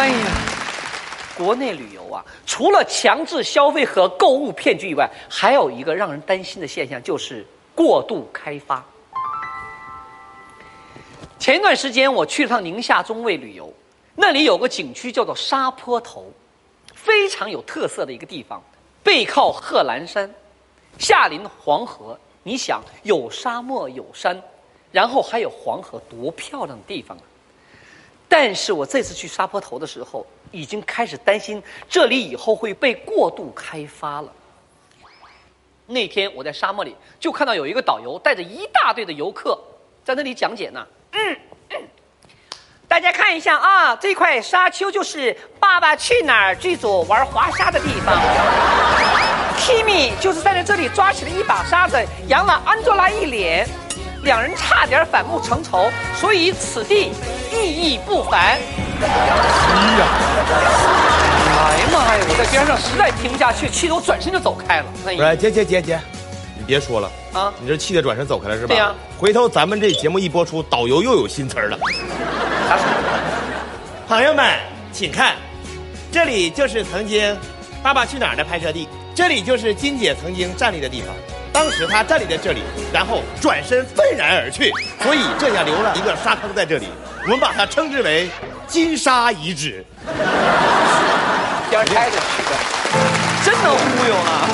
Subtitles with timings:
[0.00, 0.26] 哎呀，
[1.36, 8.82] 国内旅游啊，除了强制消费和购物骗局以外，还有一个让人担心的现象，就是过度开发。
[11.38, 13.70] 前一段时间我去了趟宁夏中卫旅游，
[14.14, 16.32] 那里有个景区叫做沙坡头，
[16.94, 18.62] 非常有特色的一个地方，
[19.02, 20.34] 背靠贺兰山，
[20.96, 22.18] 下临黄河。
[22.42, 24.42] 你想，有沙漠有山，
[24.90, 27.22] 然后还有黄河，多漂亮的地方啊！
[28.32, 34.32] 但是我这次去沙坡头的时候，已经开始担心这里以后会被过度开发了。
[35.86, 39.60] 那天我在沙漠里就看到有一个导游带着一大队的游客
[40.04, 40.86] 在那里讲解呢。
[41.10, 41.36] 嗯，
[42.86, 48.16] 大家看一下啊，这块沙丘就是《爸爸去哪儿》剧组玩滑沙的地方。
[49.58, 53.68] Kimi 就是站在这里抓起了一把沙子，扬了安卓拉一脸，
[54.22, 57.10] 两人差点反目成仇，所以此地
[57.52, 58.58] 意义不凡。
[59.00, 59.06] 哎
[59.98, 60.06] 呀，
[61.56, 62.24] 哎呀妈呀！
[62.28, 64.86] 我在边上实在听不下去，气得我转身就走开了。
[65.06, 65.98] 哎，姐姐姐姐，
[66.58, 67.52] 你别说了啊！
[67.60, 68.68] 你这气得转身走开了是吧？
[68.68, 68.94] 对呀。
[69.18, 71.78] 回头咱们这节目一播出，导游又有新词儿了。
[72.68, 72.84] 啥词？
[74.06, 74.54] 朋友们，
[74.92, 75.36] 请看，
[76.12, 77.32] 这里就是曾经
[77.82, 81.14] 《爸爸去哪儿》的拍摄地，这里就是金姐曾经站立的地方。
[81.52, 82.62] 当时他站立在这里，
[82.92, 86.88] 然后转身愤然而去，所以这下留了一个沙坑在这里。
[87.24, 88.30] 我们把它称之为
[88.66, 89.84] 金沙遗址。
[91.70, 92.56] 要开着去的，
[93.44, 94.48] 真能忽悠啊！